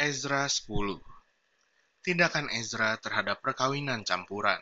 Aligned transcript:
Ezra 0.00 0.48
10 0.48 0.64
Tindakan 2.00 2.48
Ezra 2.56 2.96
terhadap 2.96 3.44
perkawinan 3.44 4.00
campuran 4.00 4.56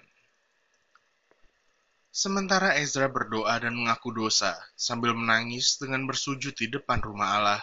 Sementara 2.11 2.75
Ezra 2.75 3.07
berdoa 3.07 3.55
dan 3.63 3.79
mengaku 3.79 4.11
dosa 4.11 4.59
sambil 4.75 5.15
menangis 5.15 5.79
dengan 5.79 6.11
bersujud 6.11 6.59
di 6.59 6.67
depan 6.67 6.99
rumah 6.99 7.39
Allah, 7.39 7.63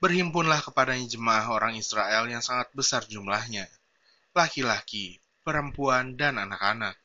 berhimpunlah 0.00 0.64
kepadanya 0.64 1.04
jemaah 1.04 1.44
orang 1.52 1.76
Israel 1.76 2.32
yang 2.32 2.40
sangat 2.40 2.72
besar 2.72 3.04
jumlahnya, 3.04 3.68
laki-laki, 4.32 5.20
perempuan, 5.44 6.16
dan 6.16 6.40
anak-anak. 6.40 6.96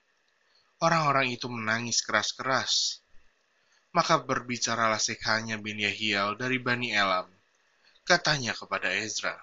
Orang-orang 0.79 1.35
itu 1.35 1.51
menangis 1.51 1.99
keras-keras. 1.99 3.03
Maka 3.91 4.23
berbicaralah 4.23 5.03
Sekhanya 5.03 5.59
bin 5.59 5.83
Yehiel 5.83 6.39
dari 6.39 6.63
Bani 6.63 6.95
Elam, 6.95 7.27
katanya 8.07 8.55
kepada 8.55 8.87
Ezra, 8.87 9.35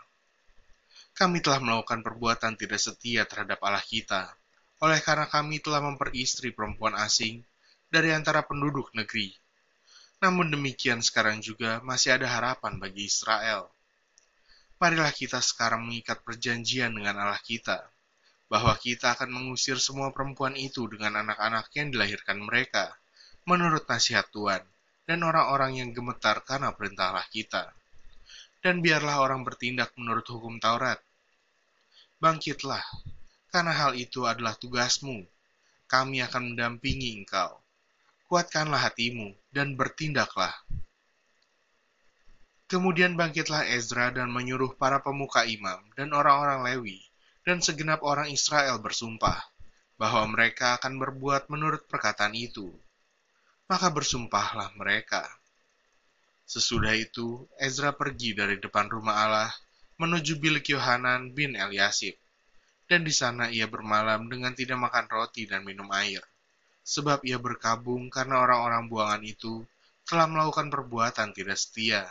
Kami 1.18 1.42
telah 1.42 1.58
melakukan 1.58 2.06
perbuatan 2.06 2.54
tidak 2.54 2.78
setia 2.78 3.26
terhadap 3.26 3.58
Allah 3.66 3.82
kita, 3.82 4.38
oleh 4.78 5.02
karena 5.02 5.26
kami 5.26 5.58
telah 5.58 5.82
memperistri 5.82 6.54
perempuan 6.54 6.94
asing 6.94 7.42
dari 7.90 8.14
antara 8.14 8.46
penduduk 8.46 8.94
negeri. 8.94 9.34
Namun 10.22 10.54
demikian 10.54 11.02
sekarang 11.02 11.42
juga 11.42 11.82
masih 11.82 12.14
ada 12.14 12.30
harapan 12.30 12.78
bagi 12.78 13.10
Israel. 13.10 13.66
Marilah 14.78 15.10
kita 15.10 15.42
sekarang 15.42 15.90
mengikat 15.90 16.22
perjanjian 16.22 16.94
dengan 16.94 17.18
Allah 17.18 17.42
kita, 17.42 17.82
bahwa 18.46 18.78
kita 18.78 19.18
akan 19.18 19.34
mengusir 19.34 19.82
semua 19.82 20.14
perempuan 20.14 20.54
itu 20.54 20.86
dengan 20.86 21.18
anak-anak 21.26 21.66
yang 21.74 21.90
dilahirkan 21.90 22.38
mereka, 22.38 22.94
menurut 23.42 23.82
nasihat 23.90 24.30
Tuhan, 24.30 24.62
dan 25.02 25.18
orang-orang 25.26 25.82
yang 25.82 25.90
gemetar 25.90 26.46
karena 26.46 26.70
perintah 26.70 27.10
Allah 27.10 27.26
kita 27.26 27.74
dan 28.58 28.82
biarlah 28.82 29.22
orang 29.22 29.46
bertindak 29.46 29.94
menurut 29.94 30.26
hukum 30.26 30.58
Taurat. 30.58 30.98
Bangkitlah, 32.18 32.82
karena 33.54 33.70
hal 33.70 33.94
itu 33.94 34.26
adalah 34.26 34.58
tugasmu. 34.58 35.22
Kami 35.86 36.18
akan 36.26 36.52
mendampingi 36.52 37.14
engkau. 37.14 37.62
Kuatkanlah 38.26 38.90
hatimu 38.90 39.38
dan 39.54 39.78
bertindaklah. 39.78 40.50
Kemudian 42.66 43.14
bangkitlah 43.14 43.70
Ezra 43.70 44.10
dan 44.10 44.34
menyuruh 44.34 44.74
para 44.74 44.98
pemuka 44.98 45.46
imam 45.46 45.78
dan 45.94 46.10
orang-orang 46.10 46.66
Lewi 46.66 47.00
dan 47.46 47.62
segenap 47.62 48.02
orang 48.02 48.28
Israel 48.34 48.82
bersumpah 48.82 49.38
bahwa 49.94 50.26
mereka 50.34 50.74
akan 50.74 50.98
berbuat 50.98 51.46
menurut 51.54 51.86
perkataan 51.86 52.34
itu. 52.34 52.68
Maka 53.70 53.94
bersumpahlah 53.94 54.74
mereka. 54.74 55.22
Sesudah 56.44 56.98
itu, 56.98 57.46
Ezra 57.62 57.94
pergi 57.94 58.34
dari 58.34 58.58
depan 58.58 58.90
rumah 58.90 59.22
Allah 59.22 59.50
menuju 59.98 60.38
bilik 60.38 60.70
Yohanan 60.70 61.34
bin 61.34 61.58
Eliasib. 61.58 62.14
Dan 62.88 63.04
di 63.04 63.12
sana 63.12 63.52
ia 63.52 63.68
bermalam 63.68 64.30
dengan 64.30 64.54
tidak 64.56 64.78
makan 64.80 65.10
roti 65.10 65.44
dan 65.44 65.66
minum 65.66 65.90
air. 65.92 66.22
Sebab 66.86 67.20
ia 67.26 67.36
berkabung 67.36 68.08
karena 68.08 68.40
orang-orang 68.40 68.88
buangan 68.88 69.22
itu 69.26 69.60
telah 70.08 70.24
melakukan 70.24 70.72
perbuatan 70.72 71.36
tidak 71.36 71.58
setia. 71.60 72.08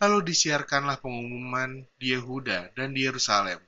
Lalu 0.00 0.32
disiarkanlah 0.32 1.02
pengumuman 1.04 1.84
di 2.00 2.16
Yehuda 2.16 2.72
dan 2.72 2.96
di 2.96 3.04
Yerusalem 3.04 3.60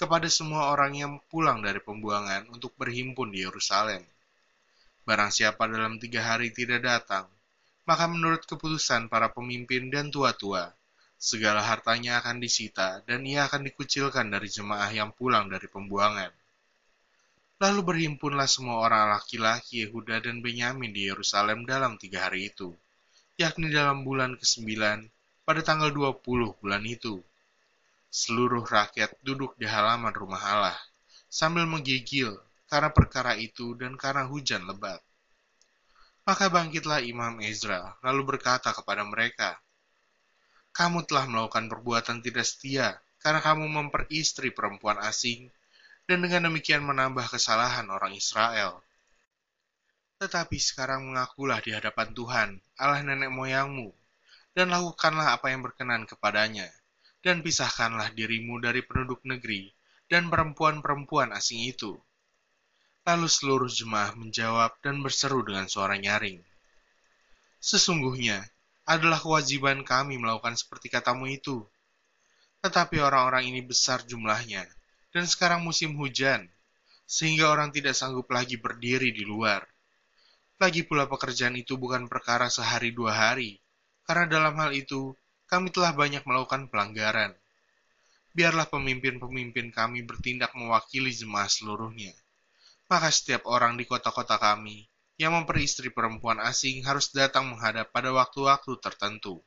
kepada 0.00 0.32
semua 0.32 0.72
orang 0.72 0.96
yang 0.96 1.12
pulang 1.28 1.60
dari 1.60 1.76
pembuangan 1.84 2.48
untuk 2.48 2.72
berhimpun 2.80 3.28
di 3.28 3.44
Yerusalem. 3.44 4.00
Barang 5.04 5.28
siapa 5.28 5.68
dalam 5.68 6.00
tiga 6.00 6.24
hari 6.24 6.48
tidak 6.56 6.80
datang, 6.80 7.28
maka 7.84 8.08
menurut 8.08 8.48
keputusan 8.48 9.12
para 9.12 9.28
pemimpin 9.28 9.92
dan 9.92 10.08
tua-tua, 10.08 10.72
segala 11.20 11.60
hartanya 11.60 12.16
akan 12.24 12.40
disita 12.40 13.04
dan 13.04 13.28
ia 13.28 13.44
akan 13.44 13.68
dikucilkan 13.68 14.32
dari 14.32 14.48
jemaah 14.48 14.88
yang 14.88 15.12
pulang 15.12 15.52
dari 15.52 15.68
pembuangan. 15.68 16.32
Lalu 17.60 17.80
berhimpunlah 17.84 18.48
semua 18.48 18.80
orang 18.80 19.12
laki-laki 19.12 19.84
Yehuda 19.84 20.24
dan 20.24 20.40
Benyamin 20.40 20.96
di 20.96 21.12
Yerusalem 21.12 21.68
dalam 21.68 22.00
tiga 22.00 22.24
hari 22.24 22.48
itu, 22.48 22.72
yakni 23.36 23.68
dalam 23.68 24.00
bulan 24.00 24.40
ke-9 24.40 24.64
pada 25.44 25.60
tanggal 25.60 25.92
20 25.92 26.56
bulan 26.56 26.82
itu. 26.88 27.20
Seluruh 28.08 28.64
rakyat 28.64 29.12
duduk 29.20 29.60
di 29.60 29.68
halaman 29.68 30.16
rumah 30.16 30.40
Allah, 30.40 30.78
sambil 31.28 31.68
menggigil 31.68 32.32
karena 32.64 32.88
perkara 32.88 33.36
itu 33.36 33.76
dan 33.76 33.92
karena 34.00 34.24
hujan 34.24 34.64
lebat. 34.64 35.04
Maka 36.24 36.48
bangkitlah 36.48 37.04
Imam 37.04 37.44
Ezra, 37.44 37.92
lalu 38.00 38.24
berkata 38.24 38.72
kepada 38.72 39.04
mereka, 39.04 39.60
Kamu 40.70 41.04
telah 41.04 41.26
melakukan 41.26 41.66
perbuatan 41.66 42.22
tidak 42.22 42.46
setia, 42.46 42.98
karena 43.20 43.42
kamu 43.42 43.66
memperistri 43.68 44.54
perempuan 44.54 44.96
asing, 45.02 45.50
dan 46.06 46.22
dengan 46.24 46.50
demikian 46.50 46.82
menambah 46.82 47.26
kesalahan 47.30 47.86
orang 47.90 48.14
Israel. 48.14 48.80
Tetapi 50.20 50.56
sekarang 50.60 51.10
mengakulah 51.10 51.60
di 51.64 51.72
hadapan 51.72 52.12
Tuhan, 52.12 52.48
Allah 52.76 53.00
nenek 53.02 53.32
moyangmu, 53.32 53.90
dan 54.52 54.70
lakukanlah 54.70 55.36
apa 55.36 55.50
yang 55.52 55.64
berkenan 55.64 56.04
kepadanya, 56.04 56.68
dan 57.20 57.40
pisahkanlah 57.44 58.12
dirimu 58.16 58.60
dari 58.60 58.80
penduduk 58.84 59.24
negeri 59.28 59.72
dan 60.10 60.26
perempuan-perempuan 60.26 61.30
asing 61.30 61.62
itu 61.70 61.94
Lalu 63.00 63.32
seluruh 63.32 63.70
jemaah 63.72 64.12
menjawab 64.12 64.76
dan 64.84 65.00
berseru 65.00 65.40
dengan 65.40 65.64
suara 65.72 65.96
nyaring. 65.96 66.36
Sesungguhnya, 67.56 68.44
adalah 68.90 69.22
kewajiban 69.22 69.86
kami 69.86 70.18
melakukan 70.18 70.58
seperti 70.58 70.90
katamu 70.90 71.30
itu. 71.30 71.62
Tetapi 72.58 72.98
orang-orang 72.98 73.46
ini 73.54 73.62
besar 73.62 74.02
jumlahnya, 74.02 74.66
dan 75.14 75.24
sekarang 75.30 75.62
musim 75.62 75.94
hujan, 75.94 76.50
sehingga 77.06 77.54
orang 77.54 77.70
tidak 77.70 77.94
sanggup 77.94 78.26
lagi 78.34 78.58
berdiri 78.58 79.14
di 79.14 79.22
luar. 79.22 79.62
Lagi 80.58 80.82
pula 80.82 81.06
pekerjaan 81.06 81.54
itu 81.54 81.78
bukan 81.78 82.10
perkara 82.10 82.50
sehari 82.50 82.90
dua 82.90 83.14
hari, 83.14 83.62
karena 84.02 84.26
dalam 84.26 84.58
hal 84.58 84.74
itu 84.74 85.14
kami 85.46 85.70
telah 85.70 85.94
banyak 85.94 86.26
melakukan 86.26 86.66
pelanggaran. 86.66 87.32
Biarlah 88.34 88.66
pemimpin-pemimpin 88.66 89.70
kami 89.70 90.02
bertindak 90.02 90.50
mewakili 90.58 91.14
jemaah 91.14 91.46
seluruhnya 91.46 92.12
maka 92.90 93.06
setiap 93.14 93.46
orang 93.46 93.78
di 93.78 93.86
kota-kota 93.86 94.34
kami 94.34 94.89
yang 95.20 95.36
memperistri 95.36 95.92
perempuan 95.92 96.40
asing 96.40 96.80
harus 96.80 97.12
datang 97.12 97.52
menghadap 97.52 97.92
pada 97.92 98.08
waktu-waktu 98.08 98.72
tertentu. 98.80 99.44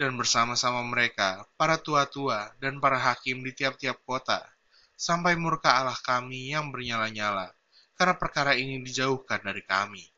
Dan 0.00 0.16
bersama-sama 0.16 0.80
mereka, 0.80 1.44
para 1.60 1.76
tua-tua 1.76 2.56
dan 2.56 2.80
para 2.80 2.96
hakim 2.96 3.44
di 3.44 3.52
tiap-tiap 3.52 4.00
kota, 4.08 4.40
sampai 4.96 5.36
murka 5.36 5.76
Allah 5.76 6.00
kami 6.00 6.56
yang 6.56 6.72
bernyala-nyala, 6.72 7.52
karena 8.00 8.16
perkara 8.16 8.56
ini 8.56 8.80
dijauhkan 8.80 9.44
dari 9.44 9.60
kami. 9.60 10.08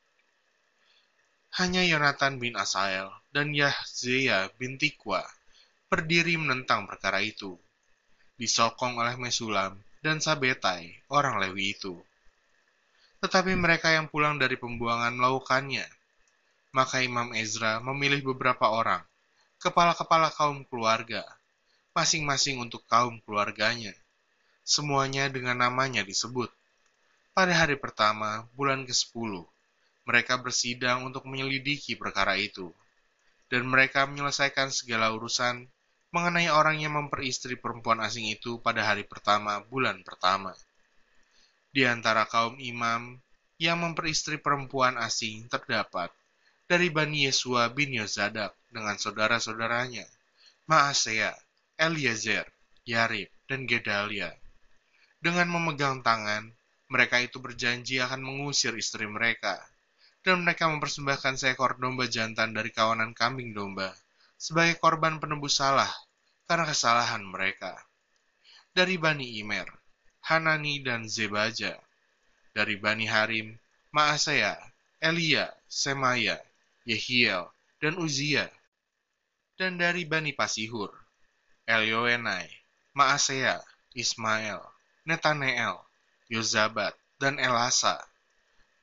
Hanya 1.58 1.82
Yonatan 1.82 2.38
bin 2.38 2.54
Asael 2.54 3.10
dan 3.34 3.50
Yahzea 3.50 4.54
bin 4.54 4.78
Tikwa 4.78 5.26
berdiri 5.90 6.38
menentang 6.38 6.86
perkara 6.86 7.18
itu, 7.26 7.58
disokong 8.38 9.02
oleh 9.02 9.18
Mesulam 9.18 9.82
dan 9.98 10.22
Sabetai, 10.22 11.10
orang 11.10 11.42
Lewi 11.42 11.74
itu 11.74 11.98
tetapi 13.20 13.56
mereka 13.56 13.88
yang 13.88 14.06
pulang 14.12 14.36
dari 14.36 14.60
pembuangan 14.60 15.16
melakukannya. 15.16 15.86
Maka 16.76 17.00
Imam 17.00 17.32
Ezra 17.32 17.80
memilih 17.80 18.20
beberapa 18.34 18.68
orang, 18.68 19.00
kepala-kepala 19.56 20.28
kaum 20.28 20.60
keluarga, 20.68 21.24
masing-masing 21.96 22.60
untuk 22.60 22.84
kaum 22.84 23.16
keluarganya. 23.24 23.96
Semuanya 24.66 25.32
dengan 25.32 25.64
namanya 25.64 26.04
disebut. 26.04 26.52
Pada 27.32 27.52
hari 27.56 27.80
pertama, 27.80 28.44
bulan 28.52 28.84
ke-10, 28.84 29.46
mereka 30.04 30.36
bersidang 30.36 31.08
untuk 31.08 31.24
menyelidiki 31.24 31.96
perkara 31.96 32.36
itu. 32.36 32.74
Dan 33.48 33.70
mereka 33.70 34.04
menyelesaikan 34.04 34.74
segala 34.74 35.14
urusan 35.14 35.64
mengenai 36.10 36.50
orang 36.50 36.82
yang 36.82 36.98
memperistri 36.98 37.56
perempuan 37.56 38.02
asing 38.02 38.26
itu 38.28 38.58
pada 38.58 38.82
hari 38.82 39.06
pertama 39.06 39.62
bulan 39.70 40.02
pertama 40.02 40.56
di 41.76 41.84
antara 41.84 42.24
kaum 42.24 42.56
imam 42.56 43.20
yang 43.60 43.84
memperistri 43.84 44.40
perempuan 44.40 44.96
asing 44.96 45.44
terdapat 45.52 46.08
dari 46.64 46.88
Bani 46.88 47.28
Yesua 47.28 47.68
bin 47.68 47.92
Yozadak 47.92 48.56
dengan 48.72 48.96
saudara-saudaranya, 48.96 50.08
Maasea, 50.72 51.36
Eliezer, 51.76 52.48
Yarib, 52.88 53.28
dan 53.44 53.68
Gedalia. 53.68 54.32
Dengan 55.20 55.52
memegang 55.52 56.00
tangan, 56.00 56.48
mereka 56.88 57.20
itu 57.20 57.44
berjanji 57.44 58.00
akan 58.00 58.24
mengusir 58.24 58.72
istri 58.72 59.04
mereka, 59.04 59.60
dan 60.24 60.48
mereka 60.48 60.72
mempersembahkan 60.72 61.36
seekor 61.36 61.76
domba 61.76 62.08
jantan 62.08 62.56
dari 62.56 62.72
kawanan 62.72 63.12
kambing 63.12 63.52
domba 63.52 63.92
sebagai 64.40 64.80
korban 64.80 65.20
penebus 65.20 65.60
salah 65.60 65.92
karena 66.48 66.72
kesalahan 66.72 67.20
mereka. 67.20 67.76
Dari 68.72 68.96
Bani 68.96 69.44
Imer, 69.44 69.75
Hanani 70.26 70.82
dan 70.82 71.06
Zebaja. 71.06 71.78
Dari 72.50 72.74
Bani 72.74 73.06
Harim, 73.06 73.54
Maasaya, 73.94 74.58
Elia, 74.98 75.54
Semaya, 75.70 76.34
Yehiel, 76.82 77.46
dan 77.78 77.94
Uzia. 77.94 78.50
Dan 79.54 79.78
dari 79.78 80.02
Bani 80.02 80.34
Pasihur, 80.34 80.90
Elioenai, 81.62 82.50
Maasea, 82.98 83.62
Ismael, 83.94 84.60
Netaneel, 85.06 85.78
Yozabat, 86.26 86.98
dan 87.22 87.38
Elasa. 87.38 88.02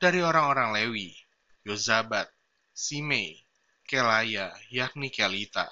Dari 0.00 0.24
orang-orang 0.24 0.72
Lewi, 0.72 1.12
Yozabat, 1.68 2.26
Simei, 2.72 3.36
Kelaya, 3.84 4.48
yakni 4.72 5.12
Kelita, 5.12 5.68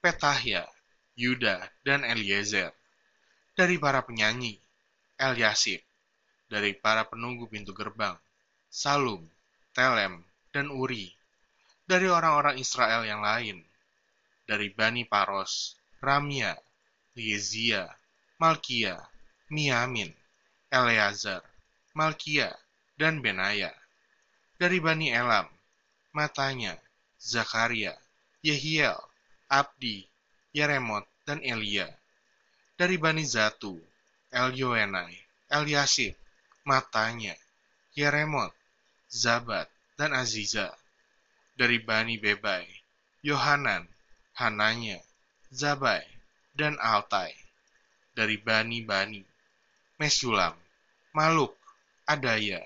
Petahya, 0.00 0.64
Yuda, 1.14 1.68
dan 1.84 2.00
Eliezer. 2.02 2.72
Dari 3.52 3.76
para 3.76 4.00
penyanyi, 4.02 4.56
Eliasib. 5.22 5.78
Dari 6.50 6.74
para 6.74 7.06
penunggu 7.06 7.46
pintu 7.46 7.70
gerbang, 7.70 8.18
Salum, 8.66 9.22
Telem, 9.70 10.26
dan 10.50 10.68
Uri. 10.68 11.14
Dari 11.86 12.10
orang-orang 12.10 12.58
Israel 12.58 13.06
yang 13.06 13.22
lain, 13.22 13.62
dari 14.42 14.68
Bani 14.74 15.06
Paros, 15.06 15.78
Ramia, 16.02 16.58
Yezia, 17.14 17.86
Malkia, 18.42 18.98
Miamin, 19.48 20.10
Eleazar, 20.68 21.46
Malkia, 21.94 22.50
dan 22.98 23.22
Benaya. 23.22 23.70
Dari 24.58 24.82
Bani 24.82 25.14
Elam, 25.14 25.46
Matanya, 26.12 26.76
Zakaria, 27.16 27.94
Yehiel, 28.42 28.98
Abdi, 29.46 30.04
Yeremot, 30.52 31.06
dan 31.22 31.38
Elia. 31.40 31.86
Dari 32.76 32.98
Bani 32.98 33.22
Zatu, 33.22 33.78
Elioenai, 34.32 35.12
Eliasib, 35.52 36.16
Matanya, 36.64 37.36
Yeremot, 37.92 38.56
Zabat, 39.12 39.68
dan 40.00 40.16
Aziza. 40.16 40.72
Dari 41.52 41.76
Bani 41.76 42.16
Bebai, 42.16 42.64
Yohanan, 43.20 43.84
Hananya, 44.40 45.04
Zabai, 45.52 46.00
dan 46.56 46.80
Altai. 46.80 47.36
Dari 48.16 48.40
Bani-Bani, 48.40 49.20
Mesulam, 50.00 50.56
Maluk, 51.12 51.52
Adaya, 52.08 52.64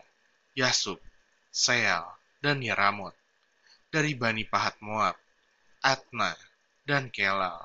Yasub, 0.55 1.03
Seal, 1.51 2.07
dan 2.39 2.63
Yeramot. 2.63 3.15
Dari 3.91 4.15
Bani 4.15 4.47
Pahat 4.47 4.79
Moab, 4.79 5.19
Atna, 5.83 6.31
dan 6.87 7.11
Kelal. 7.11 7.59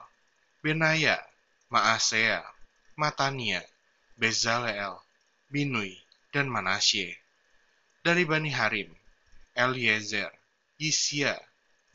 Benaya, 0.65 1.21
Maasea, 1.69 2.41
Matania, 2.97 3.61
Bezaleel, 4.21 5.01
Binui, 5.49 5.97
dan 6.29 6.45
Manasye. 6.45 7.17
Dari 8.05 8.21
Bani 8.21 8.53
Harim, 8.53 8.93
Eliezer, 9.57 10.29
Yisya, 10.77 11.33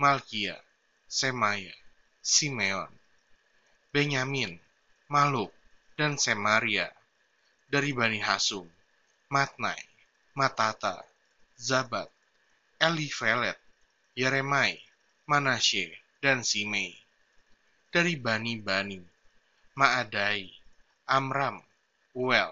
Malkia, 0.02 0.58
Semaya, 1.06 1.70
Simeon, 2.19 2.90
Benyamin, 3.94 4.58
Maluk, 5.06 5.55
dan 5.94 6.19
Semaria. 6.19 6.90
Dari 7.70 7.94
Bani 7.94 8.19
Hasum, 8.19 8.67
Matnai, 9.31 9.79
Matata, 10.34 11.06
Zabat, 11.55 12.11
Elifelet, 12.82 13.58
Yeremai, 14.19 14.82
Manasye, 15.31 15.94
dan 16.19 16.43
Simei. 16.43 16.94
Dari 17.90 18.19
Bani-Bani, 18.19 18.99
Maadai, 19.79 20.50
Amram, 21.06 21.65
Uel, 22.16 22.48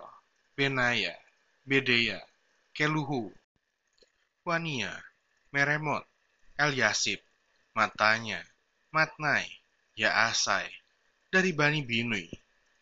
Benaya, 0.52 1.16
Bedeya, 1.64 2.20
Keluhu, 2.76 3.32
Wania, 4.44 4.92
Meremot, 5.56 6.04
Eliasib, 6.60 7.24
Matanya, 7.72 8.44
Matnai, 8.92 9.48
Yaasai, 9.96 10.68
dari 11.32 11.56
Bani 11.56 11.80
Binui, 11.80 12.28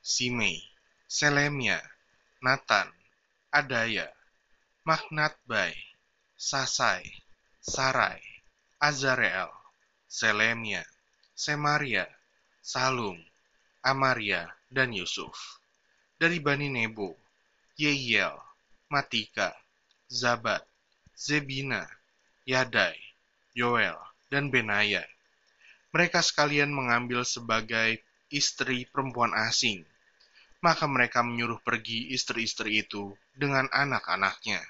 Simei, 0.02 0.58
Selemia, 1.06 1.79
Nathan, 2.43 2.90
Adaya, 3.55 4.11
Maknatbai, 4.82 5.78
Sasai, 6.35 7.06
Sarai, 7.62 8.19
Azareel, 8.82 9.55
Selemia, 10.11 10.82
Semaria, 11.31 12.11
Salum, 12.58 13.23
Amaria, 13.87 14.50
dan 14.67 14.90
Yusuf. 14.90 15.62
Dari 16.23 16.39
Bani 16.39 16.71
Nebo, 16.71 17.19
Yeiel, 17.75 18.39
Matika, 18.95 19.59
Zabat, 20.07 20.63
Zebina, 21.19 21.83
Yadai, 22.47 22.95
Yoel, 23.59 23.99
dan 24.31 24.47
Benaya. 24.47 25.03
Mereka 25.91 26.23
sekalian 26.23 26.71
mengambil 26.71 27.27
sebagai 27.27 27.99
istri 28.31 28.87
perempuan 28.87 29.35
asing. 29.35 29.83
Maka 30.63 30.87
mereka 30.87 31.27
menyuruh 31.27 31.59
pergi 31.59 32.15
istri-istri 32.15 32.87
itu 32.87 33.19
dengan 33.35 33.67
anak-anaknya. 33.75 34.63